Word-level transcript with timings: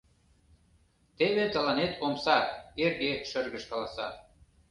«Теве 1.17 1.45
тыланет 1.53 1.93
омса», 2.05 2.37
Эрге 2.83 3.11
шыргыж 3.29 3.63
каласа. 3.71 4.07